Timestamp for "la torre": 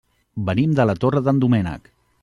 0.91-1.23